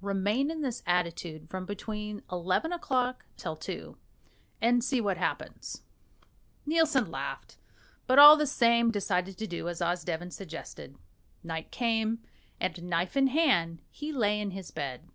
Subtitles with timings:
[0.00, 3.96] Remain in this attitude from between eleven o'clock till two,
[4.60, 5.82] and see what happens."
[6.66, 7.58] Nielsen laughed,
[8.08, 10.98] but all the same decided to do as Osdeven suggested.
[11.44, 12.18] Night came,
[12.58, 15.06] and, knife in hand, he lay in his bed.